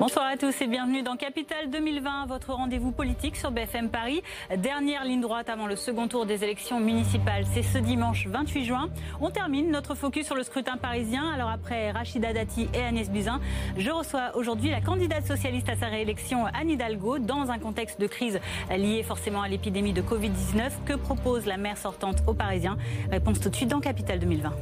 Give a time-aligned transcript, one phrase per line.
[0.00, 4.22] Bonsoir à tous et bienvenue dans Capital 2020, votre rendez-vous politique sur BFM Paris.
[4.56, 8.88] Dernière ligne droite avant le second tour des élections municipales, c'est ce dimanche 28 juin.
[9.20, 11.30] On termine notre focus sur le scrutin parisien.
[11.30, 13.40] Alors après Rachida Dati et Agnès Buzyn,
[13.76, 18.06] je reçois aujourd'hui la candidate socialiste à sa réélection Anne Hidalgo dans un contexte de
[18.06, 20.84] crise lié forcément à l'épidémie de Covid-19.
[20.84, 22.76] Que propose la maire sortante aux Parisiens?
[23.10, 24.52] Réponse tout de suite dans Capital 2020.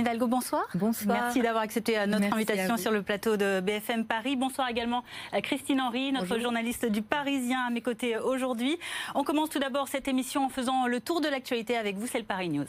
[0.00, 0.66] Hidalgo, bonsoir.
[0.74, 1.18] Bonsoir.
[1.22, 4.36] Merci d'avoir accepté euh, notre Merci invitation sur le plateau de BFM Paris.
[4.36, 6.42] Bonsoir également à Christine Henry, notre Bonjour.
[6.44, 8.78] journaliste du Parisien à mes côtés aujourd'hui.
[9.14, 12.18] On commence tout d'abord cette émission en faisant le tour de l'actualité avec vous, c'est
[12.18, 12.66] le Paris News.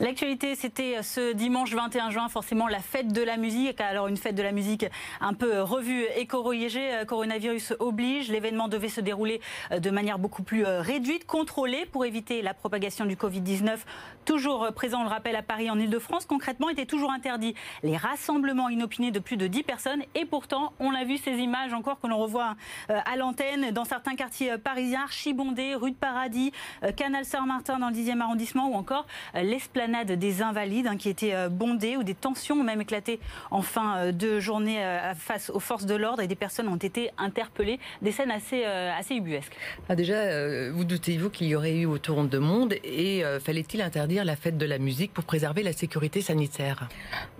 [0.00, 3.82] L'actualité, c'était ce dimanche 21 juin, forcément la fête de la musique.
[3.82, 4.86] Alors une fête de la musique
[5.20, 7.02] un peu revue et corrigée.
[7.06, 8.30] Coronavirus oblige.
[8.30, 13.14] L'événement devait se dérouler de manière beaucoup plus réduite, contrôlée pour éviter la propagation du
[13.14, 13.76] Covid-19.
[14.24, 16.24] Toujours présent, on le rappelle, à Paris, en Ile-de-France.
[16.24, 20.02] Concrètement, étaient toujours interdits les rassemblements inopinés de plus de 10 personnes.
[20.14, 22.56] Et pourtant, on l'a vu, ces images encore que l'on revoit
[22.88, 26.52] euh, à l'antenne dans certains quartiers parisiens, archibondés, rue de Paradis,
[26.84, 29.42] euh, Canal Saint-Martin dans le 10e arrondissement ou encore euh,
[29.90, 33.62] l'esplanade des Invalides hein, qui étaient euh, bondées où des tensions ont même éclaté en
[33.62, 37.10] fin euh, de journée euh, face aux forces de l'ordre et des personnes ont été
[37.18, 37.78] interpellées.
[38.02, 39.52] Des scènes assez, euh, assez ubuesques.
[39.88, 43.82] Ah, déjà, euh, vous doutez-vous qu'il y aurait eu autant de monde et euh, fallait-il
[43.82, 46.88] interdire la fête de la musique pour préserver la sécurité sanitaire?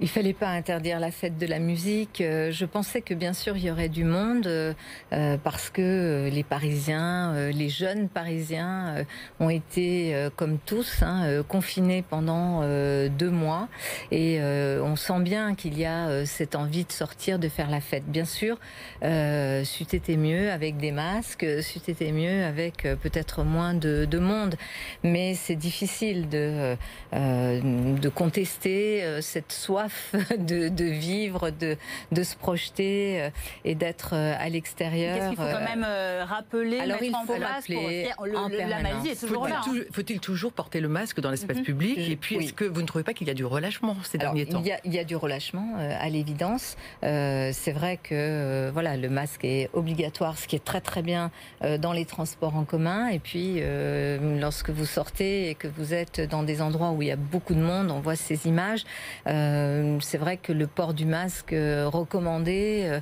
[0.00, 2.20] Il fallait pas interdire la fête de la musique.
[2.20, 6.44] Euh, Je pensais que bien sûr il y aurait du monde euh, parce que les
[6.44, 9.04] Parisiens, euh, les jeunes Parisiens euh,
[9.38, 13.68] ont été euh, comme tous hein, confinés pendant euh, deux mois
[14.10, 17.70] et euh, on sent bien qu'il y a euh, cette envie de sortir, de faire
[17.70, 18.04] la fête.
[18.06, 18.58] Bien sûr,
[19.02, 24.04] euh, c'eût été mieux avec des masques, c'eût été mieux avec euh, peut-être moins de,
[24.04, 24.54] de monde,
[25.02, 26.76] mais c'est difficile de
[27.14, 27.60] euh,
[27.98, 31.76] de contester euh, cette soif de, de vivre, de,
[32.12, 33.30] de se projeter euh,
[33.64, 35.16] et d'être euh, à l'extérieur.
[35.16, 38.26] Qu'est-ce qu'il faut quand même euh, rappeler, alors, mettre il en faut place rappeler pour-
[38.26, 39.60] le- en le- La maladie est toujours Faut-il là.
[39.64, 41.62] toujours- Faut-il toujours porter le masque dans l'espace Mhm.
[41.64, 42.44] public Et puis, Oui.
[42.44, 44.60] est-ce que vous ne trouvez pas qu'il y a du relâchement ces Alors, derniers temps
[44.60, 46.76] il, y a, il y a du relâchement, euh, à l'évidence.
[47.02, 51.02] Euh, c'est vrai que euh, voilà, le masque est obligatoire, ce qui est très très
[51.02, 51.30] bien
[51.64, 53.08] euh, dans les transports en commun.
[53.08, 57.08] Et puis, euh, lorsque vous sortez et que vous êtes dans des endroits où il
[57.08, 58.84] y a beaucoup de monde, on voit ces images.
[59.26, 63.00] Euh, c'est vrai que le port du masque euh, recommandé,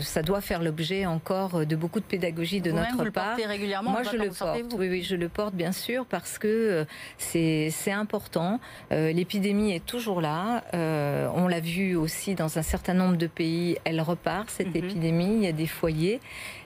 [0.00, 3.28] ça doit faire l'objet encore de beaucoup de pédagogie de Vous-même, notre vous le part.
[3.36, 4.72] portez régulièrement Moi, je le vous sortez, porte.
[4.72, 4.78] vous.
[4.78, 6.84] Oui, oui, je le porte bien sûr parce que euh,
[7.18, 7.90] c'est c'est
[8.32, 8.60] important.
[8.92, 10.64] Euh, L'épidémie est toujours là.
[10.74, 13.76] Euh, on l'a vu aussi dans un certain nombre de pays.
[13.84, 14.76] Elle repart cette Mhm.
[14.84, 15.34] épidémie.
[15.36, 16.20] Il y a des foyers.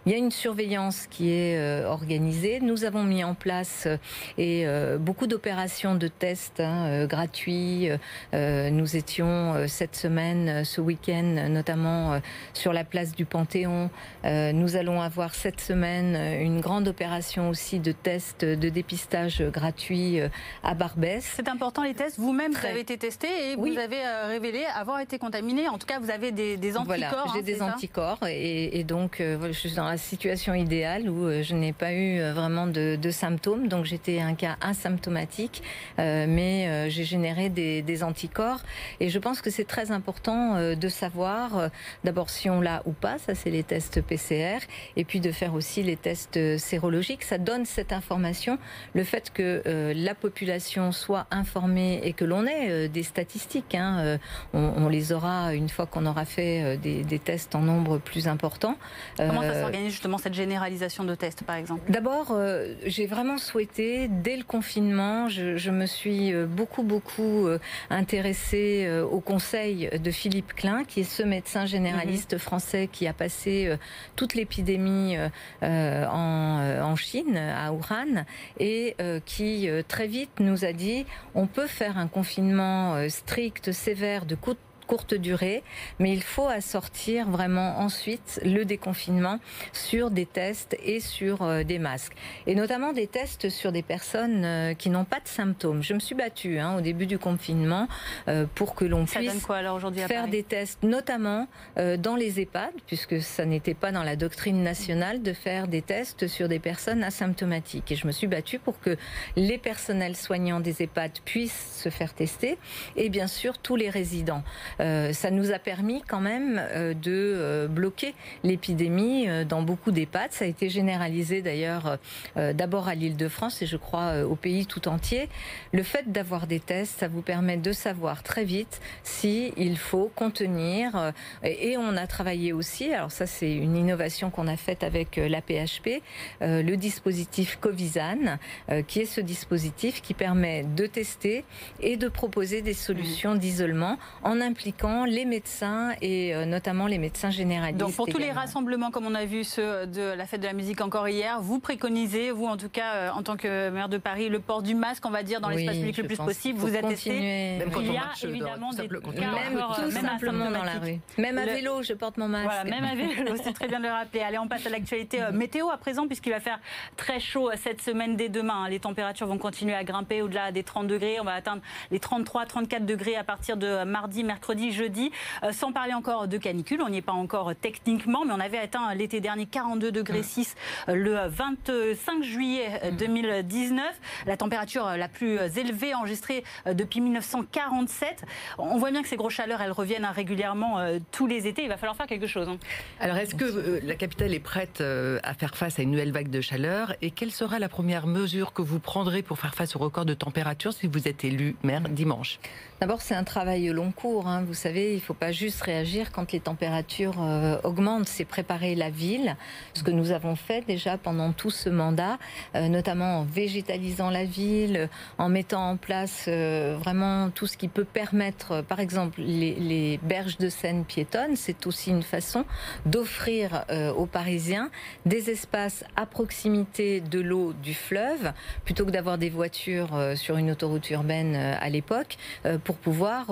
[0.06, 2.60] Il y a une surveillance qui est euh, organisée.
[2.60, 3.96] Nous avons mis en place euh,
[4.38, 7.88] et euh, beaucoup d'opérations de tests hein, gratuits.
[8.32, 12.20] Nous étions cette semaine, ce week-end, notamment
[12.54, 13.90] sur la place du Panthéon.
[14.24, 20.20] Nous allons avoir cette semaine une grande opération aussi de tests de dépistage gratuit
[20.62, 21.24] à Barbès.
[21.36, 22.18] C'est important les tests.
[22.18, 23.72] Vous-même, vous avez été testé et Oui.
[23.72, 25.68] vous avez révélé avoir été contaminé.
[25.68, 26.86] En tout cas, vous avez des, des anticorps.
[26.86, 31.08] Voilà, j'ai hein, des anticorps et, et donc euh, je suis dans la situation idéale
[31.08, 34.56] où euh, je n'ai pas eu euh, vraiment de, de symptômes, donc j'étais un cas
[34.60, 35.62] asymptomatique,
[35.98, 38.60] euh, mais euh, j'ai généré des, des anticorps
[39.00, 41.70] et je pense que c'est très important euh, de savoir
[42.04, 44.58] d'abord si on l'a ou pas, ça c'est les tests PCR,
[44.96, 47.22] et puis de faire aussi les tests sérologiques.
[47.24, 48.58] Ça donne cette information,
[48.94, 49.62] le fait que
[49.94, 53.74] la population soit informée et que l'on ait des statistiques.
[53.74, 54.18] hein,
[54.52, 58.28] on, on les aura une fois qu'on aura fait des, des tests en nombre plus
[58.28, 58.76] important.
[59.16, 61.90] Comment ça Euh, justement cette généralisation de tests, par exemple?
[61.90, 67.46] D'abord, euh, j'ai vraiment souhaité, dès le confinement, je, je me suis euh, beaucoup, beaucoup
[67.46, 67.58] euh,
[67.90, 72.38] intéressée au conseil de Philippe Klein, qui est ce médecin généraliste Mhm.
[72.38, 73.76] français qui a passé
[74.16, 75.16] toute l'épidémie
[75.62, 78.24] euh, en, en Chine, à Wuhan,
[78.58, 84.26] et euh, qui très vite nous a dit on peut faire un confinement strict, sévère,
[84.26, 85.62] de courte courte durée,
[85.98, 89.38] mais il faut assortir vraiment ensuite le déconfinement
[89.72, 92.14] sur des tests et sur euh, des masques.
[92.46, 95.82] Et notamment des tests sur des personnes euh, qui n'ont pas de symptômes.
[95.82, 97.88] Je me suis battue hein, au début du confinement
[98.28, 103.20] euh, pour que l'on puisse quoi, alors, faire des tests, notamment dans les EHPAD, puisque
[103.20, 107.90] ça n'était pas dans la doctrine nationale de faire des tests sur des personnes asymptomatiques.
[107.92, 108.96] Et je me suis battue pour que
[109.36, 112.58] les personnels soignants des EHPAD puissent se faire tester
[112.96, 114.42] et bien sûr tous les résidents.
[114.78, 116.62] Ça nous a permis quand même
[117.02, 118.14] de bloquer
[118.44, 120.32] l'épidémie dans beaucoup d'EHPAD.
[120.32, 121.98] Ça a été généralisé d'ailleurs
[122.36, 125.28] euh, d'abord à l'Île-de-France et je crois euh, au pays tout entier.
[125.72, 130.10] Le fait d'avoir des tests, ça vous permet de savoir très vite si il faut
[130.14, 130.96] contenir.
[130.96, 131.10] Euh,
[131.42, 135.40] et on a travaillé aussi, alors ça c'est une innovation qu'on a faite avec la
[135.40, 136.02] PHP,
[136.40, 138.38] le dispositif Covisan,
[138.86, 141.44] qui est ce dispositif qui permet de tester
[141.80, 143.38] et de proposer des solutions mmh.
[143.38, 144.65] d'isolement en impliquant
[145.06, 147.78] les médecins et notamment les médecins généralistes.
[147.78, 150.52] Donc pour tous les rassemblements, comme on a vu ceux de la fête de la
[150.52, 153.98] musique encore hier, vous préconisez, vous en tout cas euh, en tant que maire de
[153.98, 156.58] Paris, le port du masque, on va dire, dans l'espace public le plus possible.
[156.58, 160.98] Vous attestez même il y a évidemment des même tout simplement dans la rue.
[161.18, 162.46] Même à vélo, je porte mon masque.
[162.46, 164.20] Voilà, même à vélo, c'est très bien de le rappeler.
[164.20, 166.58] Allez, on passe à l'actualité euh, météo à présent, puisqu'il va faire
[166.96, 168.68] très chaud cette semaine dès demain.
[168.68, 171.18] Les températures vont continuer à grimper au-delà des 30 degrés.
[171.20, 175.10] On va atteindre les 33, 34 degrés à partir de mardi, mercredi, jeudi.
[175.42, 178.58] Euh, sans parler encore de canicule, on n'y est pas encore techniquement, mais on avait
[178.58, 180.54] atteint l'été dernier 42 degrés 6
[180.88, 183.84] euh, le 25 juillet 2019.
[183.84, 183.90] Euh,
[184.26, 188.24] la température la plus élevée enregistrée depuis 1947.
[188.58, 190.78] On voit bien que ces grosses chaleurs, elles reviennent hein, régulièrement
[191.12, 191.62] tous les étés.
[191.62, 192.48] Il va falloir faire quelque chose.
[192.48, 192.58] Hein.
[193.00, 196.40] Alors, est-ce que la capitale est prête à faire face à une nouvelle vague de
[196.40, 196.94] chaleur?
[197.02, 200.14] Et quelle sera la première mesure que vous prendrez pour faire face au record de
[200.14, 202.38] température si vous êtes élu maire dimanche?
[202.80, 204.28] D'abord, c'est un travail long cours.
[204.28, 204.44] Hein.
[204.46, 207.16] Vous savez, il ne faut pas juste réagir quand les températures
[207.64, 208.08] augmentent.
[208.08, 209.36] C'est préparer la ville,
[209.74, 212.18] ce que nous avons fait déjà pendant tout ce mandat,
[212.54, 214.88] euh, notamment en végétalisant la ville,
[215.18, 219.98] en mettant en place euh, vraiment tout ce qui peut permettre, euh, par exemple, les,
[220.02, 221.36] berges de Seine piétonnes.
[221.36, 222.44] C'est aussi une façon
[222.84, 223.64] d'offrir
[223.96, 224.70] aux Parisiens
[225.04, 228.32] des espaces à proximité de l'eau du fleuve,
[228.64, 232.16] plutôt que d'avoir des voitures sur une autoroute urbaine à l'époque,
[232.66, 233.26] pour pouvoir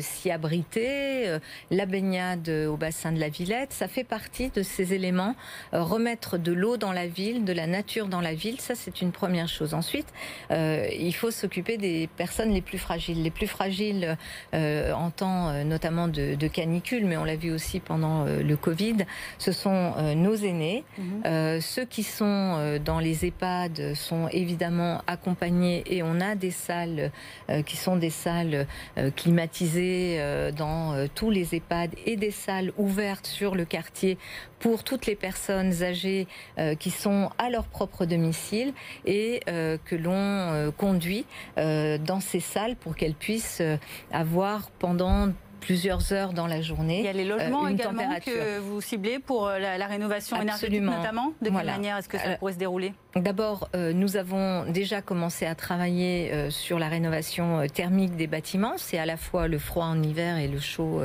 [0.00, 1.38] s'y abriter.
[1.70, 5.34] La baignade au bassin de la Villette, ça fait partie de ces éléments.
[5.72, 9.12] remettre de l'eau dans la ville, de la nature dans la ville, ça c'est une
[9.12, 9.74] première chose.
[9.74, 10.12] Ensuite,
[10.50, 13.22] euh, il faut s'occuper des personnes les plus fragiles.
[13.22, 14.16] Les plus fragiles
[14.54, 18.98] euh, en temps euh, notamment de, canicule, mais on l'a vu aussi pendant le Covid,
[19.38, 20.84] ce sont nos aînés.
[20.98, 21.60] Mhm.
[21.60, 27.10] ceux qui sont dans les EHPAD sont évidemment accompagnés et on a des salles
[27.64, 28.66] qui sont des salles
[29.16, 30.20] climatisées
[30.56, 34.18] dans tous les EHPAD et des salles ouvertes sur le quartier
[34.64, 36.26] pour toutes les personnes âgées
[36.58, 38.72] euh, qui sont à leur propre domicile
[39.04, 41.26] et euh, que l'on euh, conduit
[41.56, 43.62] dans ces salles pour qu'elles puissent
[44.10, 45.28] avoir pendant
[45.60, 47.00] plusieurs heures dans la journée.
[47.00, 51.32] Il y a les logements également que vous ciblez pour la, rénovation énergétique notamment.
[51.42, 52.94] De quelle manière est-ce que ça pourrait se dérouler?
[53.16, 58.26] D'abord, euh, nous avons déjà commencé à travailler euh, sur la rénovation euh, thermique des
[58.26, 58.74] bâtiments.
[58.76, 61.00] C'est à la fois le froid en hiver et le chaud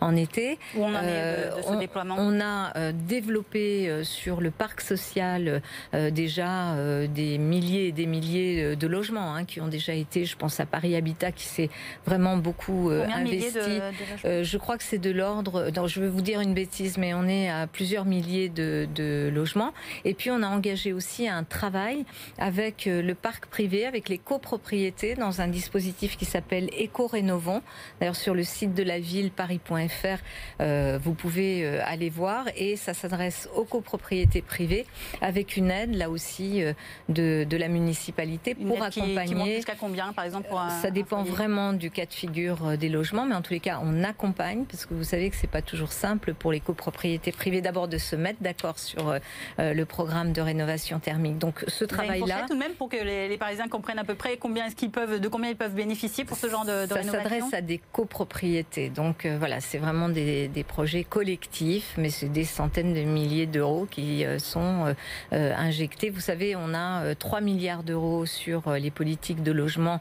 [0.00, 0.58] en été.
[0.76, 2.16] Où on en est de, ce déploiement?
[2.18, 5.62] On a développé sur le parc social
[5.92, 6.74] déjà
[7.08, 10.66] des milliers et des milliers de logements hein, qui ont déjà été, je pense à
[10.66, 11.70] Paris Habitat qui s'est
[12.06, 13.80] vraiment beaucoup investi.
[14.24, 17.48] je crois que c'est de l'ordre, je vais vous dire une bêtise, mais on est
[17.48, 19.72] à plusieurs milliers de, de logements.
[20.04, 22.04] Et puis on a engagé aussi un travail
[22.38, 27.62] avec euh, le parc privé, avec les copropriétés, dans un dispositif qui s'appelle Éco-Rénovons.
[28.00, 30.18] D'ailleurs, sur le site de la ville, paris.fr,
[30.60, 32.46] euh, vous pouvez euh, aller voir.
[32.56, 34.84] Et ça s'adresse aux copropriétés privées,
[35.20, 36.62] avec une aide, là aussi,
[37.08, 39.56] de, de la municipalité pour accompagner.
[39.56, 43.34] Jusqu'à combien, par exemple pour Ça dépend vraiment du cas de figure des logements, mais
[43.34, 46.34] en tous les cas, on accompagne, parce que vous savez que c'est pas toujours simple
[46.34, 49.14] pour les copropriétés privées, d'abord de se mettre d'accord sur
[49.58, 51.38] le programme de rénovation thermique.
[51.44, 52.46] Donc ce travail-là.
[52.48, 55.20] tout de même pour que les, Parisiens comprennent à peu près combien est-ce qu'ils peuvent,
[55.20, 58.88] de combien ils peuvent bénéficier pour ce genre de, de Ça s'adresse à des copropriétés.
[58.88, 63.86] Donc euh, voilà, c'est vraiment des, projets collectifs, mais c'est des centaines de milliers d'euros
[63.90, 64.94] qui euh, sont
[65.34, 66.08] euh, injectés.
[66.08, 70.00] Vous savez, on a 3 milliards d'euros sur les politiques de logement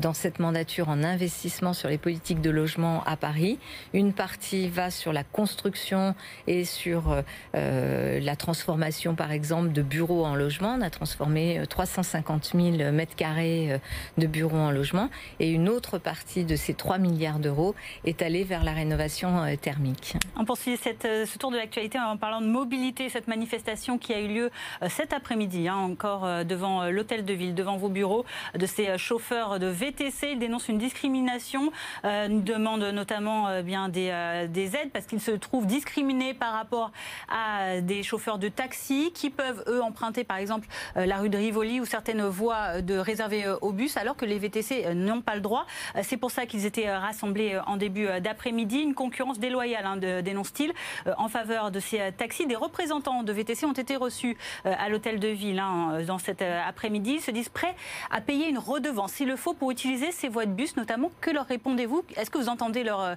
[0.00, 3.58] dans cette mandature en investissement sur les politiques de logement à Paris.
[3.94, 6.14] Une partie va sur la construction
[6.46, 7.20] et sur
[7.54, 13.80] la transformation, par exemple, de bureaux en logement a transformé 350 000 mètres carrés
[14.18, 15.08] de bureaux en logement.
[15.40, 17.74] Et une autre partie de ces 3 milliards d'euros
[18.04, 20.16] est allée vers la rénovation thermique.
[20.36, 24.28] On poursuit ce tour de l'actualité en parlant de mobilité, cette manifestation qui a eu
[24.28, 24.50] lieu
[24.88, 28.24] cet après-midi, hein, encore devant l'hôtel de ville, devant vos bureaux,
[28.54, 30.32] de ces chauffeurs de VTC.
[30.32, 31.72] Ils dénoncent une discrimination,
[32.04, 36.92] une demande notamment bien des, des aides parce qu'ils se trouvent discriminés par rapport
[37.28, 41.38] à des chauffeurs de taxi qui peuvent, eux, emprunter par exemple euh, la rue de
[41.38, 45.20] Rivoli ou certaines voies de réservées euh, aux bus, alors que les VTC euh, n'ont
[45.20, 45.66] pas le droit.
[46.02, 48.80] C'est pour ça qu'ils étaient rassemblés en début d'après-midi.
[48.80, 50.72] Une concurrence déloyale, hein, dénonce-t-il,
[51.16, 52.46] en faveur de ces taxis.
[52.46, 57.14] Des représentants de VTC ont été reçus à l'hôtel de ville hein, dans cet après-midi.
[57.14, 57.74] Ils se disent prêts
[58.10, 61.10] à payer une redevance, s'il le faut, pour utiliser ces voies de bus, notamment.
[61.20, 62.04] Que leur répondez-vous?
[62.16, 63.16] Est-ce que vous entendez leur,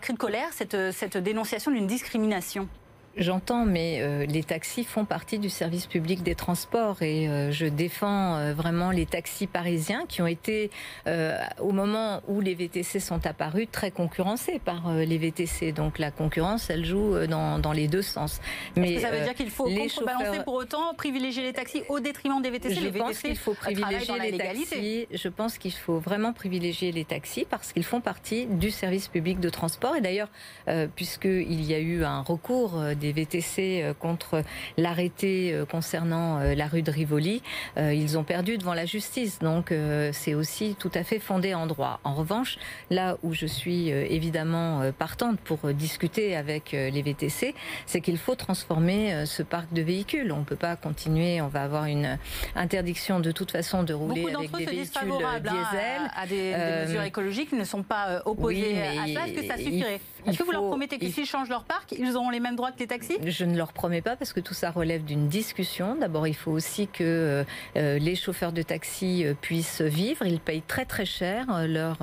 [0.00, 2.68] cri de colère, cette dénonciation d'une discrimination?
[3.16, 7.66] J'entends, mais euh, les taxis font partie du service public des transports et euh, je
[7.66, 10.70] défends euh, vraiment les taxis parisiens qui ont été,
[11.58, 15.72] au moment où les VTC sont apparus, très concurrencés par les VTC.
[15.72, 18.40] Donc la concurrence, elle joue dans, dans les deux sens.
[18.76, 22.40] Mais que ça veut dire qu'il faut contrebalancer pour autant, privilégier les taxis au détriment
[22.40, 25.06] des VTC Je les pense qu'il faut privilégier les taxis.
[25.12, 29.40] Je pense qu'il faut vraiment privilégier les taxis parce qu'ils font partie du service public
[29.40, 29.96] de transport.
[29.96, 30.28] Et d'ailleurs,
[30.94, 34.44] puisqu'il y a eu un recours des VTC euh, contre
[34.76, 37.42] l'arrêté euh, concernant euh, la rue de Rivoli,
[37.78, 39.38] ils ont perdu devant la justice.
[39.38, 39.72] Donc
[40.12, 42.00] c'est aussi tout à fait fondé en droit.
[42.04, 42.58] En revanche,
[42.90, 47.54] là où je suis évidemment partante pour discuter avec les VTC,
[47.86, 50.30] c'est qu'il faut transformer ce parc de véhicules.
[50.32, 52.18] On ne peut pas continuer, on va avoir une
[52.54, 56.10] interdiction de toute façon de rouler avec des véhicules hein, diesel.
[56.14, 59.26] à, des, mesures écologiques, ils ne sont pas opposés à ça.
[59.26, 60.00] Est-ce que ça suffirait?
[60.26, 62.72] Est-ce que vous leur promettez que s'ils changent leur parc, ils auront les mêmes droits
[62.72, 63.18] que les taxis?
[63.24, 65.94] Je ne leur promets pas parce que tout ça relève d'une discussion.
[65.94, 67.44] D'abord, il faut aussi que euh,
[67.76, 70.26] euh, les chauffeurs de taxi euh, puissent vivre.
[70.26, 71.98] Ils payent très très cher leur,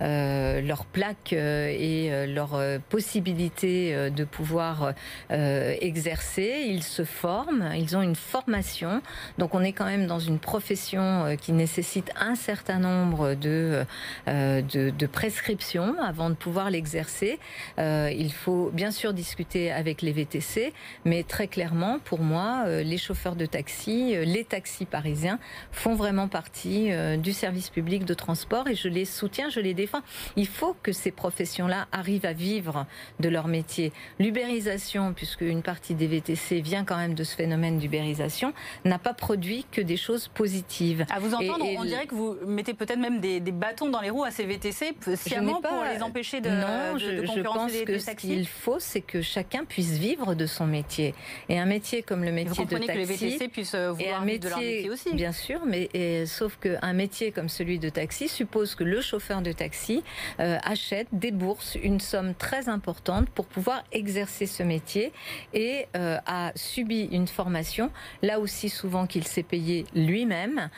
[0.00, 4.94] leur plaque et leur possibilité de pouvoir
[5.30, 6.64] exercer.
[6.66, 9.02] Ils se forment, ils ont une formation.
[9.38, 13.84] Donc on est quand même dans une profession qui nécessite un certain nombre de,
[14.26, 17.38] de, de prescriptions avant de pouvoir l'exercer.
[17.78, 20.72] Il faut bien sûr discuter avec les VTC
[21.04, 25.38] mais très clairement, pour moi, euh, les chauffeurs de taxi, euh, les taxis parisiens
[25.70, 29.74] font vraiment partie euh, du service public de transport et je les soutiens, je les
[29.74, 30.02] défends.
[30.36, 32.86] Il faut que ces professions-là arrivent à vivre
[33.20, 33.92] de leur métier.
[34.18, 38.52] L'ubérisation, puisque une partie des VTC vient quand même de ce phénomène d'ubérisation,
[38.84, 41.04] n'a pas produit que des choses positives.
[41.10, 44.24] À vous entendre, on dirait que vous mettez peut-être même des, bâtons dans les roues
[44.24, 45.68] à ces VTC, sciemment pas...
[45.68, 49.22] pour les empêcher de, non, de, je, je pense que ce qu'il faut, c'est que
[49.22, 51.14] chacun puisse vivre de son métier.
[51.48, 54.24] Et un métier comme le métier de taxi, que les VTC puissent euh, vouloir un
[54.24, 55.14] métier, de leur métier aussi.
[55.14, 59.42] Bien sûr, mais et, sauf qu'un métier comme celui de taxi suppose que le chauffeur
[59.42, 60.02] de taxi
[60.40, 65.12] euh, achète, débourse une somme très importante pour pouvoir exercer ce métier
[65.52, 67.90] et euh, a subi une formation,
[68.22, 70.70] là aussi souvent qu'il s'est payé lui-même,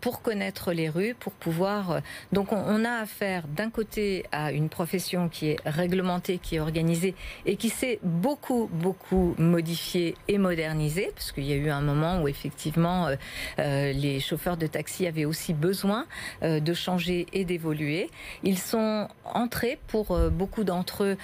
[0.00, 2.00] pour connaître les rues, pour pouvoir...
[2.32, 6.60] donc on, on a affaire d'un côté à une profession qui est réglementée, qui est
[6.60, 7.14] organisée
[7.46, 11.80] et qui s'est beaucoup, beaucoup beaucoup modifié et modernisé, parce qu'il y a eu un
[11.80, 13.16] moment où effectivement euh,
[13.58, 16.06] euh, les chauffeurs de taxi avaient aussi besoin
[16.42, 18.10] euh, de changer et d'évoluer.
[18.42, 21.16] Ils sont entrés pour beaucoup d'entre eux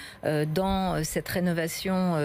[0.45, 2.15] dans cette rénovation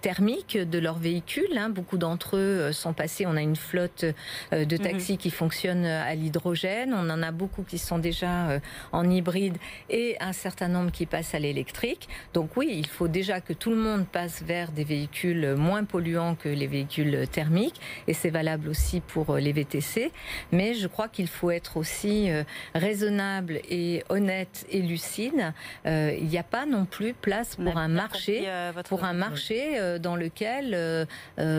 [0.00, 1.56] thermique de leurs véhicules.
[1.56, 1.68] Hein.
[1.68, 3.26] Beaucoup d'entre eux sont passés.
[3.26, 4.04] On a une flotte
[4.52, 4.78] de mhm.
[4.78, 6.94] taxis qui fonctionne à l'hydrogène.
[6.94, 8.60] On en a beaucoup qui sont déjà
[8.92, 9.56] en hybride
[9.90, 12.07] et un certain nombre qui passent à l'électrique.
[12.34, 16.34] Donc oui, il faut déjà que tout le monde passe vers des véhicules moins polluants
[16.34, 20.12] que les véhicules thermiques, et c'est valable aussi pour les VTC.
[20.52, 25.52] Mais je crois qu'il faut être aussi euh, raisonnable et honnête et lucide.
[25.86, 29.98] Euh, il n'y a pas non plus place pour un marché, euh, pour un marché
[30.00, 31.06] dans lequel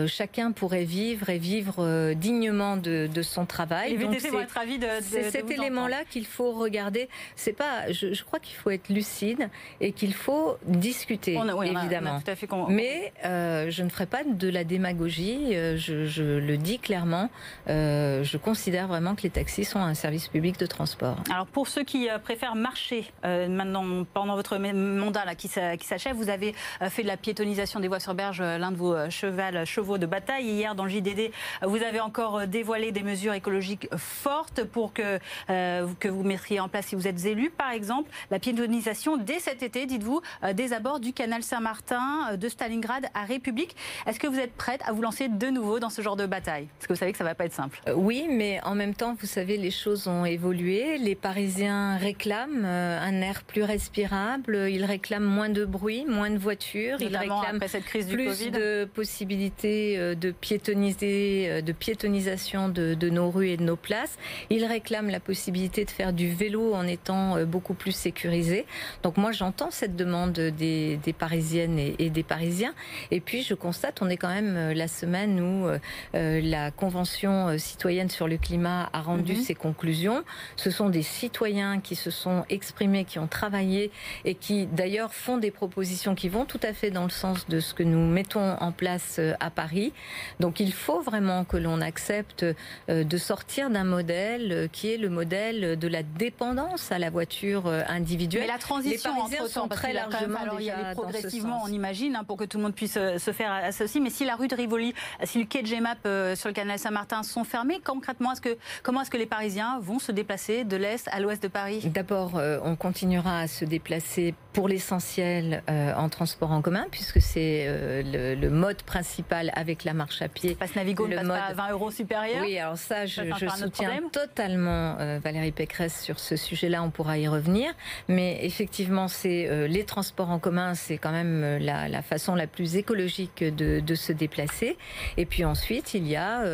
[0.06, 3.90] chacun pourrait vivre et vivre dignement de, son travail.
[3.90, 7.08] Les VTC vont être ravis de, C'est cet élément-là qu'il faut regarder.
[7.36, 7.90] C'est pas.
[7.92, 9.48] Je, crois qu'il faut être lucide
[9.80, 12.20] et qu'il faut discuter, évidemment.
[12.20, 15.54] tout à fait Mais euh, je ne ferai pas de la démagogie.
[15.54, 17.30] Euh, je, le dis clairement.
[17.68, 21.16] Euh, je considère vraiment que les taxis sont un service public de transport.
[21.30, 26.54] Alors pour ceux qui préfèrent marcher maintenant pendant votre mandat là, qui s'achève, vous avez
[26.88, 30.46] fait de la piétonisation des voies sur berge l'un de vos chevaux de bataille.
[30.46, 31.30] Hier dans le JDD,
[31.62, 35.18] vous avez encore dévoilé des mesures écologiques fortes pour que,
[35.48, 37.50] que vous mettriez en place si vous êtes élu.
[37.50, 40.20] Par exemple, la piétonisation dès cet été, dites-vous,
[40.54, 43.76] des abords du canal Saint-Martin, de Stalingrad à République.
[44.06, 46.68] Est-ce que vous êtes prête à vous lancer de nouveau dans ce genre de bataille?
[46.78, 47.80] Parce que vous savez que ça va pas être simple.
[47.88, 50.98] Euh, oui, mais en même temps, vous savez, les choses ont évolué.
[50.98, 54.68] Les Parisiens réclament euh, un air plus respirable.
[54.70, 56.98] Ils réclament moins de bruit, moins de voitures.
[57.00, 63.10] ils réclament cette crise du plus de possibilités euh, de piétoniser, de piétonisation de, de,
[63.10, 64.18] nos rues et de nos places.
[64.50, 68.66] Ils réclament la possibilité de faire du vélo en étant beaucoup plus sécurisé.
[69.02, 72.74] Donc moi, j'entends cette demande des, des Parisiennes et, et, des Parisiens.
[73.10, 75.68] Et puis, je constate, on est quand même la semaine où
[76.12, 79.42] la Convention citoyenne sur le climat a rendu mhm.
[79.42, 80.24] ses conclusions.
[80.56, 83.90] Ce sont des citoyens qui se sont exprimés, qui ont travaillé
[84.24, 87.60] et qui d'ailleurs font des propositions qui vont tout à fait dans le sens de
[87.60, 89.92] ce que nous mettons en place euh, à Paris.
[90.40, 92.44] Donc il faut vraiment que l'on accepte
[92.88, 97.10] euh, de sortir d'un modèle euh, qui est le modèle de la dépendance à la
[97.10, 98.42] voiture individuelle.
[98.42, 102.24] Mais la transition entre sont très largement alors, il y a progressivement, on imagine, hein,
[102.24, 104.00] pour que tout le monde puisse se faire à ceci.
[104.00, 105.98] Mais si la rue de Rivoli, si le quai de Gemap
[106.34, 109.98] sur le canal Saint-Martin sont fermés, concrètement, est-ce que, comment est-ce que les Parisiens vont
[109.98, 111.82] se déplacer de l'Est à l'Ouest de Paris?
[111.84, 117.20] D'abord, euh, on continuera à se déplacer pour l'essentiel euh, en transport en commun, puisque
[117.20, 120.54] c'est euh, le, mode principal avec la marche à pied.
[120.54, 121.36] Passe Navigo le ne passe mode...
[121.36, 126.18] pas à 20 euros supérieur Oui, alors ça, je, je soutiens totalement Valérie Pécresse sur
[126.18, 127.72] ce sujet-là, on pourra y revenir.
[128.08, 132.76] Mais effectivement, c'est les transports en commun, c'est quand même la, la, façon la plus
[132.76, 134.76] écologique de, se déplacer.
[135.16, 136.44] Et puis ensuite, il y a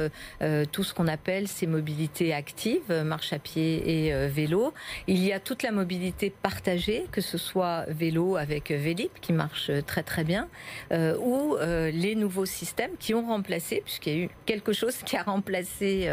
[0.72, 4.72] tout ce qu'on appelle ces mobilités actives, marche à pied et vélo.
[5.06, 9.70] Il y a toute la mobilité partagée, que ce soit vélo avec Vélib, qui marche
[9.86, 10.48] très très bien,
[10.92, 14.96] euh, ou euh, les nouveaux systèmes qui ont remplacé, puisqu'il y a eu quelque chose
[15.04, 16.08] qui a remplacé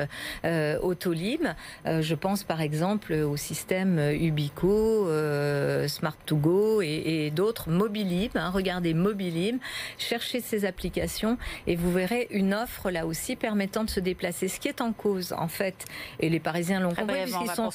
[0.46, 1.46] euh, Autolib.
[1.86, 8.32] je pense par exemple au système Ubico, Smart2Go et, et d'autres, Mobilib.
[8.36, 9.58] Hein, regardez Mobilib,
[9.98, 14.48] cherchez ces applications et vous verrez une offre là aussi permettant de se déplacer.
[14.48, 15.86] Ce qui est en cause, en fait,
[16.20, 17.72] et les Parisiens l'ont compris, puisqu'ils sont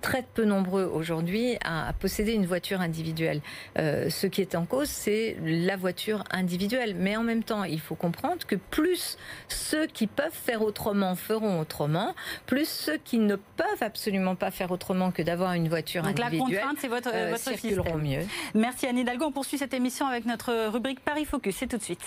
[0.00, 3.40] très peu nombreux aujourd'hui à, posséder une voiture individuelle.
[3.78, 6.94] Euh, ce qui est en cause, c'est la voiture individuelle.
[6.96, 9.18] Mais en même temps, il faut comprendre que plus
[9.48, 12.14] ceux qui peuvent faire autrement feront autrement,
[12.46, 16.54] plus ceux qui ne peuvent absolument pas faire autrement que d'avoir une voiture Donc individuelle.
[16.54, 18.02] la contrainte, c'est votre, euh, votre système.
[18.02, 18.26] mieux.
[18.54, 19.26] Merci Anne Hidalgo.
[19.26, 21.56] On poursuit cette émission avec notre rubrique Paris Focus.
[21.56, 22.00] C'est tout de suite.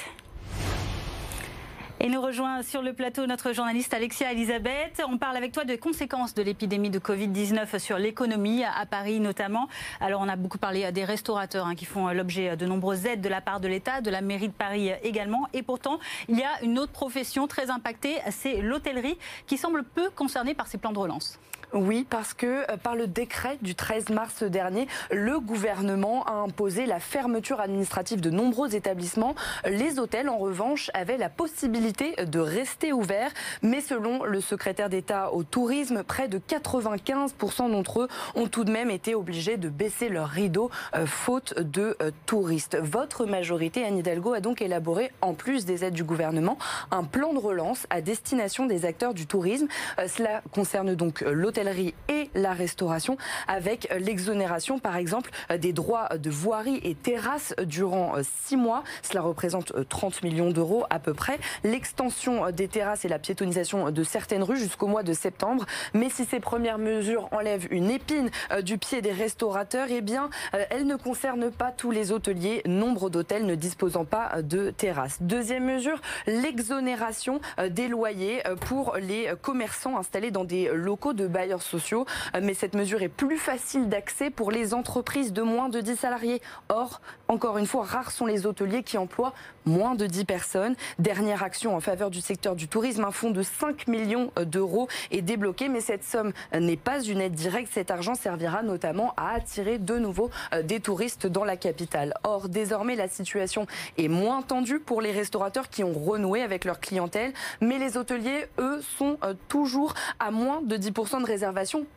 [2.00, 5.02] Et nous rejoint sur le plateau notre journaliste Alexia Elisabeth.
[5.08, 9.68] On parle avec toi des conséquences de l'épidémie de Covid-19 sur l'économie, à Paris notamment.
[10.02, 13.30] Alors on a beaucoup parlé des restaurateurs hein, qui font l'objet de nombreuses aides de
[13.30, 15.48] la part de l'État, de la mairie de Paris également.
[15.54, 20.10] Et pourtant, il y a une autre profession très impactée, c'est l'hôtellerie, qui semble peu
[20.10, 21.40] concernée par ces plans de relance.
[21.74, 26.86] Oui, parce que euh, par le décret du 13 mars dernier, le gouvernement a imposé
[26.86, 29.34] la fermeture administrative de nombreux établissements.
[29.66, 33.32] Les hôtels, en revanche, avaient la possibilité de rester ouverts.
[33.64, 38.72] Mais selon le secrétaire d'État au tourisme, près de 95% d'entre eux ont tout de
[38.72, 42.78] même été obligés de baisser leur rideau euh, faute de euh, touristes.
[42.80, 46.60] Votre majorité, Anne Hidalgo, a donc élaboré, en plus des aides du gouvernement,
[46.92, 49.68] un plan de relance à destination des acteurs du tourisme.
[50.08, 51.63] cela concerne donc l'hôtel
[52.08, 58.58] et la restauration avec l'exonération par exemple des droits de voirie et terrasse durant six
[58.58, 58.84] mois.
[59.02, 61.40] Cela représente 30 millions d'euros à peu près.
[61.64, 65.66] L'extension des terrasses et la piétonisation de certaines rues jusqu'au mois de septembre.
[65.94, 70.30] Mais si ces premières mesures enlèvent une épine euh, du pied des restaurateurs, eh bien,
[70.54, 75.18] euh, elles ne concernent pas tous les hôteliers, nombre d'hôtels ne disposant pas de terrasses.
[75.22, 81.53] Deuxième mesure, l'exonération euh, des loyers pour les commerçants installés dans des locaux de bailleurs
[81.62, 82.06] sociaux.
[82.36, 85.96] Euh, mais cette mesure est plus facile d'accès pour les entreprises de moins de 10
[85.96, 86.42] salariés.
[86.70, 89.34] Or, encore une fois, rares sont les hôteliers qui emploient
[89.66, 90.76] moins de 10 personnes.
[91.00, 95.22] Dernière action en faveur du secteur du tourisme, un fonds de 5 millions d'euros est
[95.22, 97.72] débloqué, mais cette somme n'est pas une aide directe.
[97.74, 102.14] Cet argent servira notamment à attirer de nouveau euh, des touristes dans la capitale.
[102.24, 106.80] Or, désormais, la situation est moins tendue pour les restaurateurs qui ont renoué avec leur
[106.80, 111.43] clientèle, mais les hôteliers, eux, sont euh, toujours à moins de 10% de réservation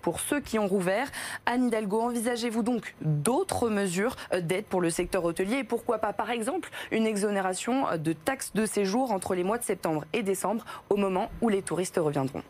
[0.02, 1.08] pour ceux qui ont rouvert.
[1.46, 6.30] Anne Hidalgo, envisagez-vous donc d'autres mesures d'aide pour le secteur hôtelier et pourquoi pas, par
[6.30, 10.96] exemple, une exonération de taxes de séjour entre les mois de septembre et décembre, au
[10.96, 12.42] moment où les touristes reviendront?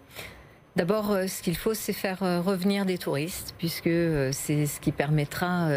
[0.77, 4.79] D'abord, euh, ce qu'il faut, c'est faire euh, revenir des touristes, puisque euh, c'est ce
[4.79, 5.69] qui permettra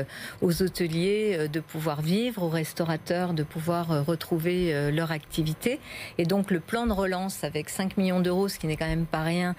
[0.41, 5.79] aux hôteliers de pouvoir vivre, aux restaurateurs de pouvoir retrouver leur activité.
[6.17, 9.05] Et donc, le plan de relance avec 5 millions d'euros, ce qui n'est quand même
[9.05, 9.55] pas rien,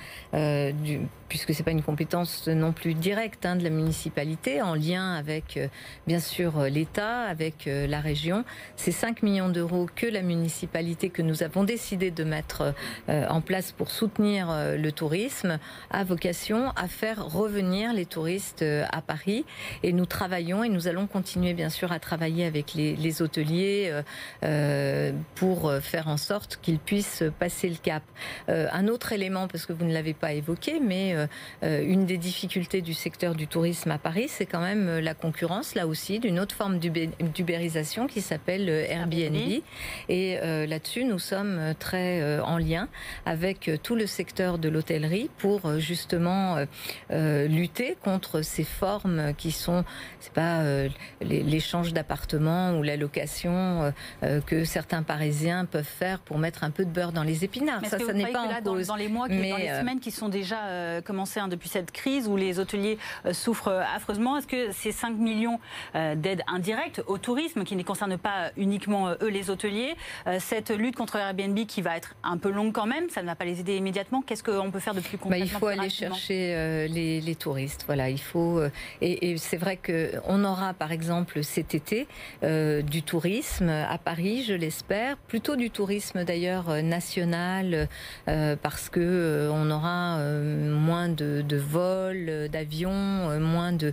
[1.29, 5.59] puisque c'est pas une compétence non plus directe hein, de la municipalité, en lien avec
[6.07, 8.45] bien sûr l'État, avec la région.
[8.77, 12.75] C'est 5 millions d'euros que la municipalité, que nous avons décidé de mettre
[13.09, 15.30] en place pour soutenir le tourisme
[15.91, 19.45] a vocation à faire revenir les touristes euh, à Paris.
[19.83, 24.03] Et nous travaillons et nous allons continuer bien sûr à travailler avec les, hôteliers euh,
[24.45, 28.03] euh, pour faire en sorte qu'ils puissent passer le cap.
[28.49, 31.15] un autre élément, parce que vous ne l'avez pas évoqué, mais
[31.63, 35.87] une des difficultés du secteur du tourisme à Paris, c'est quand même la concurrence, là
[35.87, 39.63] aussi, d'une autre forme d'ubérisation qui s'appelle Airbnb.
[40.09, 42.89] Et là-dessus, nous sommes très en lien
[43.27, 46.67] avec tout le secteur de l'hôtellerie pour euh, justement euh,
[47.11, 49.85] euh, lutter contre ces formes qui sont,
[50.21, 50.63] c'est pas
[51.21, 53.93] l'échange d'appartements ou la location
[54.47, 57.85] que certains Parisiens peuvent faire pour mettre un peu de beurre dans les épinards.
[57.87, 58.87] ça, ça n'est pas en cause.
[58.87, 62.29] Dans, les mois, mais, dans les semaines qui sont déjà commencées hein, depuis cette crise
[62.29, 62.99] où les hôteliers
[63.33, 65.59] souffrent affreusement, est-ce que ces 5 millions
[65.95, 69.97] d'aides indirectes au tourisme, qui ne concernent pas uniquement eux les hôteliers,
[70.39, 73.35] cette lutte contre Airbnb qui va être un peu longue quand même, ça ne va
[73.35, 74.23] pas les aider immédiatement.
[74.23, 77.85] Qu'est-ce qu'on peut faire de bah, il faut aller chercher euh, les, touristes.
[77.87, 78.59] Voilà, il faut.
[78.59, 82.07] Euh, et, c'est vrai que on aura, par exemple, cet été
[82.43, 87.89] euh, du tourisme à Paris, je l'espère, plutôt du tourisme d'ailleurs national,
[88.27, 93.93] parce que on aura moins de, vols, d'avions, moins de,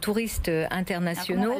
[0.00, 1.54] touristes internationaux.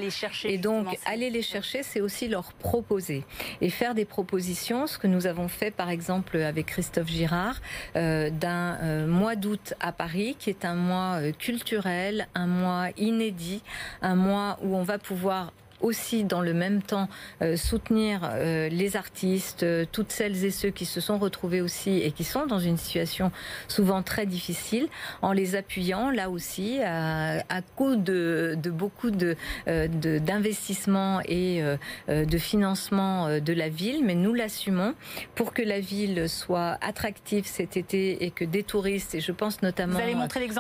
[0.45, 3.25] et donc, aller les chercher, c'est aussi leur proposer
[3.61, 4.87] et faire des propositions.
[4.87, 7.61] Ce que nous avons fait, par exemple, avec Christophe Girard,
[7.95, 13.63] d'un euh, mois d'août à Paris, qui est un mois euh, culturel, un mois inédit,
[14.01, 17.09] un mois où on va pouvoir aussi dans le même temps
[17.43, 21.99] euh, soutenir euh, les artistes, euh, toutes celles et ceux qui se sont retrouvés aussi
[21.99, 23.31] et qui sont dans une situation
[23.69, 24.89] souvent très difficile,
[25.23, 29.37] en les appuyant là aussi à, à coup de, de beaucoup de
[29.67, 31.63] d'investissement et
[32.09, 34.95] de financement de la ville, mais nous l'assumons
[35.35, 39.63] pour que la ville soit attractive cet été et que des touristes, et je pense
[39.63, 39.99] notamment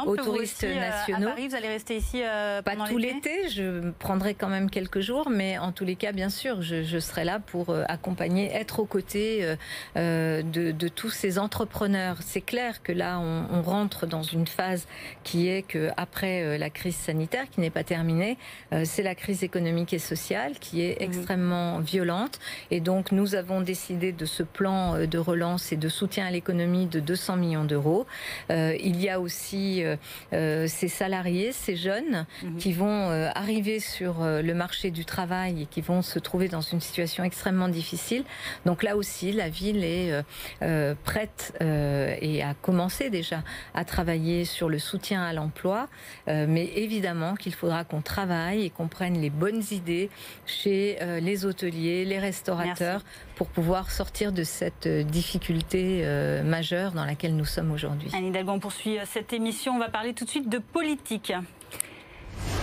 [0.06, 1.28] aux touristes nationaux.
[1.28, 2.22] À Paris, vous allez rester ici
[2.64, 6.12] pendant Pas tout l'été, je prendrai quand même quelques jours mais en tous les cas,
[6.12, 9.56] bien sûr, je, serai là pour euh, accompagner, être aux côtés euh,
[9.96, 12.18] euh, de, tous ces entrepreneurs.
[12.20, 14.86] C'est clair que là, on, rentre dans une phase
[15.24, 18.38] qui est que après la crise sanitaire, qui n'est pas terminée,
[18.84, 21.06] c'est la crise économique et sociale qui est mhm.
[21.06, 22.38] extrêmement violente.
[22.70, 26.86] Et donc, nous avons décidé de ce plan de relance et de soutien à l'économie
[26.86, 28.06] de 200 millions d'euros.
[28.50, 29.82] il y a aussi
[30.30, 32.58] ces salariés, ces jeunes mhm.
[32.58, 36.80] qui vont arriver sur le marché du travail et qui vont se trouver dans une
[36.80, 38.24] situation extrêmement difficile.
[38.64, 40.22] Donc là aussi, la ville est euh,
[40.62, 43.42] euh, prête euh, et a commencé déjà
[43.74, 45.88] à travailler sur le soutien à l'emploi.
[46.26, 50.08] mais évidemment qu'il faudra qu'on travaille et qu'on prenne les bonnes idées
[50.46, 53.02] chez les hôteliers, les restaurateurs,
[53.34, 56.04] pour pouvoir sortir de cette difficulté
[56.44, 58.10] majeure dans laquelle nous sommes aujourd'hui.
[58.14, 59.74] Anne Hidalgo, on poursuit cette émission.
[59.74, 61.32] On va parler tout de suite de politique.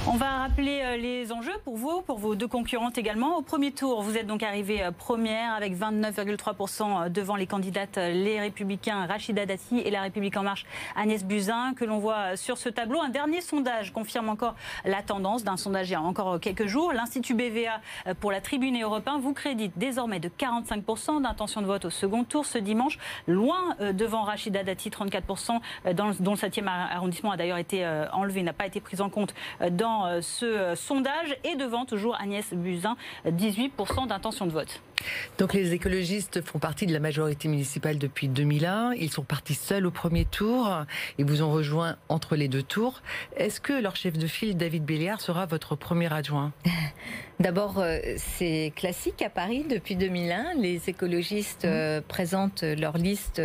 [0.06, 3.38] On va rappeler euh, les enjeux pour vous, pour vos deux concurrentes également.
[3.38, 7.96] Au premier tour, vous êtes donc arrivée euh, première avec 29,3% euh, devant les candidates
[7.96, 10.66] les Républicains Rachida Dati et la République en marche
[10.98, 13.00] Agnès Buzyn que l'on voit sur ce tableau.
[13.02, 16.92] Un dernier sondage confirme encore la tendance d'un sondage il y a encore quelques jours.
[16.92, 17.80] L'Institut BVA
[18.20, 22.26] pour la Tribune et Européen vous crédite désormais de 45% d'intention de vote au second
[22.26, 25.62] tour ce dimanche, loin devant Rachida Dati, 34%,
[25.94, 29.34] dont le 7e arrondissement a d'ailleurs été enlevé, n'a pas été pris en compte
[29.70, 32.96] dans euh, ce euh, sondage et devant toujours Agnès Buzyn,
[33.26, 34.82] 18% d'intention de vote.
[35.38, 38.94] Donc les écologistes font partie de la majorité municipale depuis 2001.
[38.94, 40.86] Ils sont partis seuls au premier tour
[41.18, 43.02] et vous ont rejoint entre les deux tours.
[43.36, 46.54] Est-ce que leur chef de file, David Béliard, sera votre premier adjoint?
[47.44, 50.54] D'abord, euh, c'est classique à Paris depuis 2001.
[50.62, 52.00] Les écologistes mmh.
[52.08, 53.42] présentent leur liste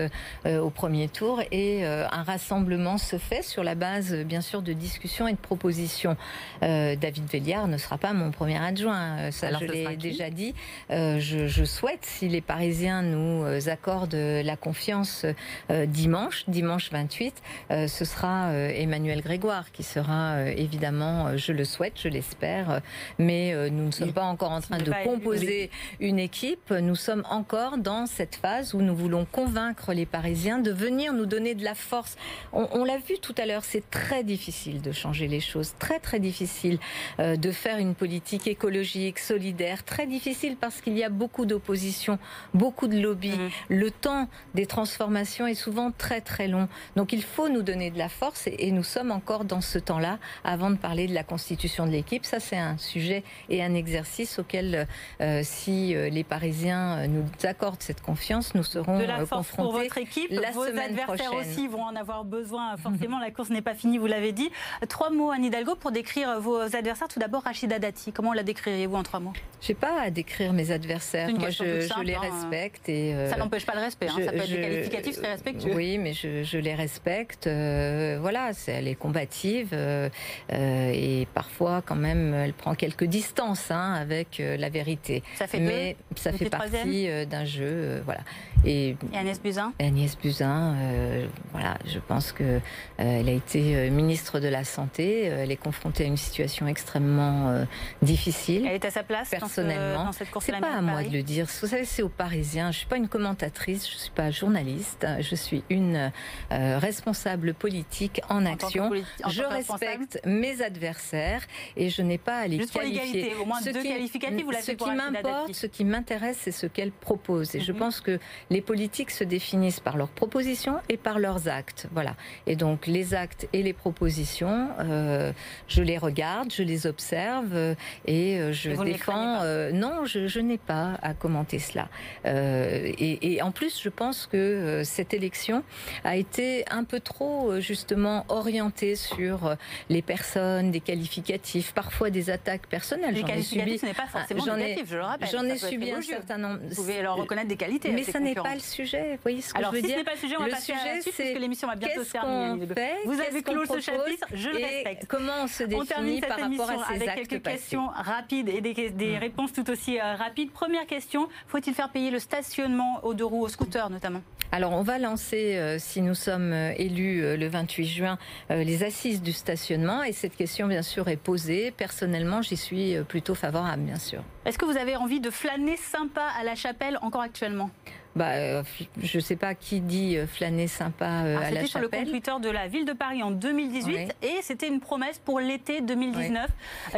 [0.47, 5.27] au premier tour et un rassemblement se fait sur la base, bien sûr, de discussions
[5.27, 6.17] et de propositions.
[6.61, 9.31] David Velliard ne sera pas mon premier adjoint.
[9.33, 10.55] Ça, je l'ai déjà dit.
[10.91, 15.27] Je, je, souhaite, si les Parisiens nous accordent la confiance
[15.71, 22.81] dimanche, dimanche 28, ce sera Emmanuel Grégoire qui sera évidemment, je le souhaite, je l'espère,
[23.19, 25.71] mais nous ne sommes pas encore en train de composer
[26.01, 26.71] une équipe.
[26.71, 31.27] Nous sommes encore dans cette phase où nous voulons convaincre les Parisiens de venir nous
[31.27, 32.17] donner de la force.
[32.53, 36.21] On, l'a vu tout à l'heure, c'est très difficile de changer les choses, très très
[36.21, 36.79] difficile
[37.21, 42.19] euh, de faire une politique écologique, solidaire, très difficile parce qu'il y a beaucoup d'opposition,
[42.55, 43.31] beaucoup de lobbies.
[43.37, 43.51] Mmh.
[43.69, 46.69] Le temps des transformations est souvent très très long.
[46.97, 50.19] Donc il faut nous donner de la force et, nous sommes encore dans ce temps-là
[50.45, 52.25] avant de parler de la constitution de l'équipe.
[52.25, 54.87] Ça c'est un sujet et un exercice auquel
[55.21, 59.73] euh, si euh, les Parisiens nous accordent cette confiance, nous serons de la force pour
[59.73, 60.33] votre équipe.
[60.53, 62.77] Vos adversaires aussi vont en avoir besoin.
[62.89, 64.51] Forcément, la course n'est pas finie, vous l'avez dit.
[64.89, 67.09] Trois mots, Anne Hidalgo, pour décrire vos adversaires.
[67.09, 68.13] Tout d'abord, Rachida Dati.
[68.13, 69.33] Comment la décririez-vous en trois mots?
[69.61, 71.29] Je n'ai pas à décrire mes adversaires.
[71.31, 71.65] Moi, je,
[72.03, 72.21] les hein.
[72.21, 72.89] respecte.
[72.89, 74.09] Et, euh, ça n'empêche pas le respect.
[74.09, 74.21] Hein.
[74.25, 75.75] ça peut être des qualificatifs très respectueux.
[75.75, 77.47] Oui, mais je, les respecte.
[77.47, 79.71] Euh, voilà, elle est combative.
[79.73, 80.09] Euh,
[80.51, 85.23] et parfois, quand même, elle prend quelques distances hein, avec la vérité.
[85.37, 88.03] Ça fait mais ça fait partie d'un jeu.
[88.05, 88.21] voilà.
[88.65, 89.73] Et, Agnès Buzyn?
[89.79, 92.61] Agnès Buzyn, euh, voilà, je pense que euh,
[92.99, 95.25] elle a été euh, ministre de la Santé.
[95.25, 97.65] Elle est confrontée à une situation extrêmement
[98.03, 98.67] difficile.
[98.67, 100.05] Elle est à sa place personnellement.
[100.07, 101.47] Dans, cette course C'est pas à moi de le dire.
[101.61, 102.73] Vous savez, c'est aux Parisiens.
[102.73, 105.07] Je suis pas une commentatrice, je suis pas journaliste.
[105.21, 106.11] Je suis une
[106.51, 108.91] responsable politique en, action.
[109.29, 111.43] je respecte mes adversaires
[111.77, 113.35] et je n'ai pas à les Juste qualifier.
[113.37, 116.93] Pour moins ce deux qualificatifs, vous Ce qui m'importe, ce qui m'intéresse, c'est ce qu'elle
[116.93, 117.55] propose.
[117.55, 117.79] Et je mhm.
[117.79, 118.19] pense que
[118.51, 121.89] les politiques se définissent par leurs propositions et par leurs actes.
[121.93, 122.15] Voilà.
[122.47, 125.33] Et donc les actes et les propositions, euh,
[125.67, 127.75] je les regarde, je les observe euh,
[128.07, 129.43] et euh, je défends.
[129.73, 131.89] non, je, n'ai pas à commenter cela.
[132.25, 135.63] Et, en plus, je pense que cette élection
[136.05, 139.57] a été un peu trop justement orientée sur
[139.89, 143.17] les personnes, des qualificatifs, parfois des attaques personnelles.
[143.43, 145.29] Ce n'est pas forcément négatif, je le rappelle.
[145.31, 146.61] J'en ai subi un certain nombre.
[146.69, 147.91] Vous pouvez leur reconnaître des qualités.
[147.91, 149.13] Mais ça n'est pas le sujet.
[149.13, 150.43] Vous voyez ce que Alors, je veux si dire ce n'est pas le sujet, on
[150.43, 152.67] va passer à la suite, parce que l'émission va bientôt se terminer.
[153.05, 155.07] Vous avez clos ce chapitre, je le respecte.
[155.07, 159.17] Comment on se définit par rapport à ces avec quelques questions rapides et des, des
[159.17, 159.19] hmm.
[159.19, 160.51] réponses tout aussi euh, rapides.
[160.51, 164.23] Première question, faut-il faire payer le stationnement aux deux roues, aux scooters notamment?
[164.51, 169.21] Alors, on va lancer, euh, si nous sommes euh, élus le 28 juin, les assises
[169.21, 170.03] du stationnement.
[170.03, 171.71] Et cette question, bien sûr, est posée.
[171.71, 174.23] Personnellement, j'y suis plutôt favorable, bien sûr.
[174.45, 177.71] Est-ce que vous avez envie de flâner sympa à la chapelle encore actuellement?
[178.17, 178.63] Bah, euh,
[179.03, 181.57] je ne sais pas qui dit euh, flâner sympa euh, à la chapelle.
[181.57, 184.81] C'était sur le compte Twitter de la ville de Paris en 2018 et c'était une
[184.81, 186.51] promesse pour l'été 2019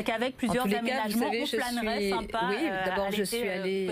[0.04, 2.40] qu'avec plusieurs aménagements on flânerait sympa.
[2.48, 3.88] Oui, d'abord je suis allée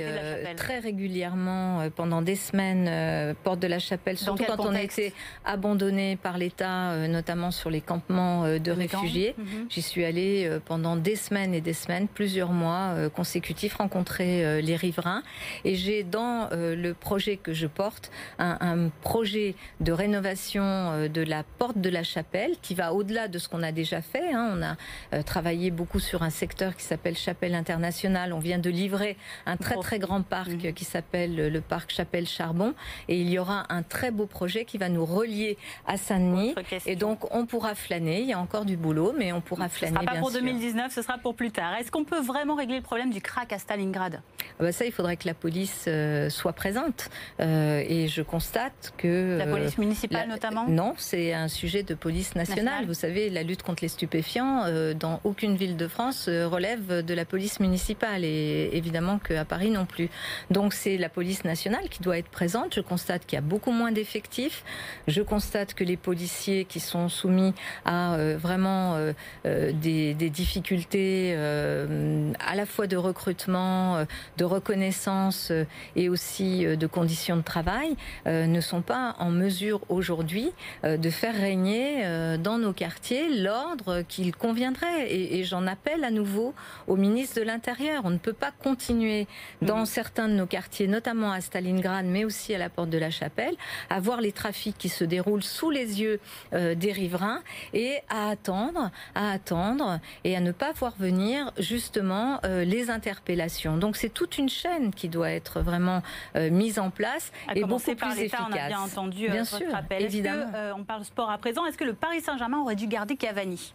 [0.56, 5.12] très régulièrement pendant des semaines porte de la Chapelle, surtout quand on a été
[5.44, 9.34] abandonné par l'État, notamment sur les campements de réfugiés.
[9.36, 9.66] Mhm.
[9.68, 15.22] J'y suis allée pendant des semaines et des semaines, plusieurs mois consécutifs, rencontrer les riverains
[15.64, 21.42] et j'ai dans le projet que je porte, un, projet de rénovation euh, de la
[21.42, 24.30] porte de la chapelle qui va au-delà de ce qu'on a déjà fait.
[24.34, 24.52] Hein.
[24.54, 24.76] On a
[25.14, 28.34] euh, travaillé beaucoup sur un secteur qui s'appelle Chapelle Internationale.
[28.34, 29.16] On vient de livrer
[29.46, 30.74] un très très grand parc mhm.
[30.74, 32.74] qui s'appelle le parc Chapelle Charbon.
[33.08, 36.54] Et il y aura un très beau projet qui va nous relier à Saint-Denis.
[36.84, 38.20] Et donc on pourra flâner.
[38.20, 39.96] Il y a encore du boulot, mais on pourra flâner.
[39.96, 41.72] Ce sera pas pour 2019, ce sera pour plus tard.
[41.80, 44.20] Est-ce qu'on peut vraiment régler le problème du crack à Stalingrad?
[44.60, 46.97] Ah bah Ça, il faudrait que la police euh, soit présente.
[47.40, 49.38] Euh, et je constate que...
[49.38, 52.86] La police municipale notamment Non, c'est un sujet de police nationale.
[52.86, 57.04] Vous savez, la lutte contre les stupéfiants, euh, dans aucune ville de France, euh, relève
[57.04, 58.24] de la police municipale.
[58.24, 60.08] Et évidemment qu'à Paris non plus.
[60.50, 62.74] Donc c'est la police nationale qui doit être présente.
[62.74, 64.64] Je constate qu'il y a beaucoup moins d'effectifs.
[65.06, 68.96] Je constate que les policiers qui sont soumis à vraiment
[69.44, 74.04] des, des, difficultés à la fois de recrutement,
[74.36, 75.52] de reconnaissance
[75.96, 77.96] et aussi de conditions de travail
[78.26, 80.50] euh, ne sont pas en mesure aujourd'hui
[80.84, 85.12] euh, de faire régner euh, dans nos quartiers l'ordre qu'il conviendrait.
[85.12, 86.54] Et, j'en appelle à nouveau
[86.86, 88.02] au ministre de l'Intérieur.
[88.04, 89.26] On ne peut pas continuer
[89.62, 93.10] dans certains de nos quartiers, notamment à Stalingrad, mais aussi à la porte de la
[93.10, 93.54] Chapelle,
[93.88, 96.20] à voir les trafics qui se déroulent sous les yeux
[96.52, 97.40] des riverains
[97.72, 103.76] et à attendre, à attendre et à ne pas voir venir justement les interpellations.
[103.76, 106.02] Donc c'est toute une chaîne qui doit être vraiment
[106.34, 108.40] mise en place et beaucoup par plus efficace.
[108.48, 110.02] On a bien entendu euh, bien votre sûr, appel.
[110.02, 110.50] Évidemment.
[110.50, 111.66] Que, euh, on parle sport à présent.
[111.66, 113.74] Est-ce que le Paris Saint-Germain aurait dû garder Cavani?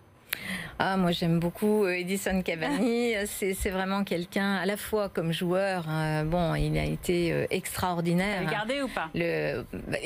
[0.80, 3.13] Ah, moi j'aime beaucoup euh, Edison Cavani.
[3.26, 5.88] c'est vraiment quelqu'un à la fois comme joueur.
[5.88, 8.41] Hein, bon, il a été euh, extraordinaire.
[8.41, 9.10] Vous regardé ou pas?
[9.13, 9.98] Le, bah,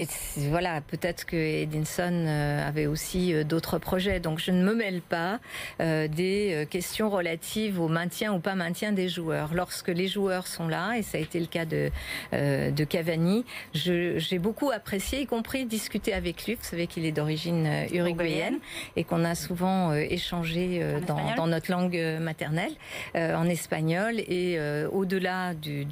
[0.50, 4.20] voilà, peut-être que Edison euh, avait aussi d'autres projets.
[4.20, 5.40] Donc je ne me mêle pas
[5.80, 9.54] des questions relatives au maintien ou pas maintien des joueurs.
[9.54, 11.90] Lorsque les joueurs sont là, et ça a été le cas de
[12.32, 16.56] de Cavani, j'ai beaucoup apprécié, y compris discuter avec lui.
[16.56, 18.60] Vous savez qu'il est d'origine uruguayenne
[18.96, 21.00] et qu'on a souvent échangé euh,
[21.36, 22.72] dans, notre langue euh, maternelle,
[23.16, 24.20] euh, en espagnol.
[24.20, 24.60] Et
[24.92, 25.86] au-delà du,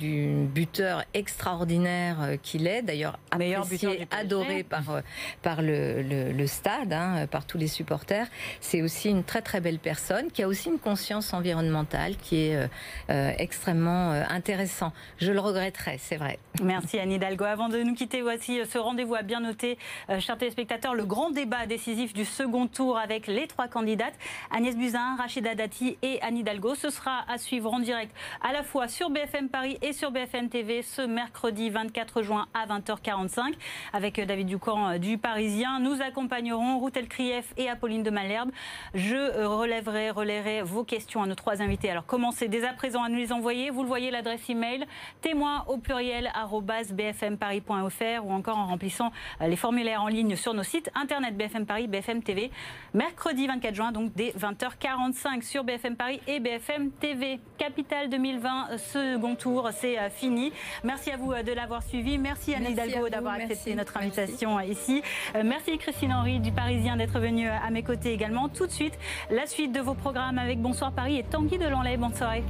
[0.53, 5.01] buteur extraordinaire qu'il est, d'ailleurs apprécié, adoré par,
[5.41, 8.27] par le, stade, hein, par tous les supporters,
[8.61, 12.69] c'est aussi une très très belle personne qui a aussi une conscience environnementale qui est
[13.09, 14.93] extrêmement intéressant.
[15.17, 16.39] Je le regretterai, c'est vrai.
[16.63, 17.45] Merci Anne Hidalgo.
[17.45, 19.77] Avant de nous quitter, voici ce rendez-vous à bien noter,
[20.19, 23.67] chers téléspectateurs, le grand débat décisif du second tour avec les trois
[24.51, 26.75] Agnès Buzyn, Rachida Dati et Anne Hidalgo.
[26.75, 30.49] Ce sera à suivre en direct à la fois sur BFM Paris et sur BFM
[30.49, 33.53] TV ce mercredi 24 juin à 20h45
[33.93, 35.79] avec David Ducamp euh, du Parisien.
[35.79, 38.51] Nous accompagnerons Routel Krief et Apolline de Malherbe.
[38.93, 41.89] Je euh, relèverai, relayerai vos questions à nos trois invités.
[41.89, 43.69] Alors commencez dès à présent à nous les envoyer.
[43.69, 44.85] Vous le voyez, l'adresse email
[45.21, 46.31] témoin au pluriel
[46.91, 51.65] bfmparis.fr ou encore en remplissant euh, les formulaires en ligne sur nos sites internet BFM
[51.65, 52.51] Paris, BFM TV.
[52.93, 57.39] Mercredi 24 juin, donc dès 20h45 sur BFM Paris et BFM TV.
[57.57, 60.51] Capitale 2020, second tour, c'est euh, fini.
[60.83, 62.17] Merci à vous euh, de l'avoir suivi.
[62.17, 65.01] Merci Anne Hidalgo d'avoir accepté notre invitation ici.
[65.33, 68.49] Euh, merci Christine Henry du Parisien d'être venue à mes côtés également.
[68.49, 68.99] Tout de suite,
[69.31, 72.43] la suite de vos programmes avec Bonsoir Paris et Tanguy de Bonne soirée.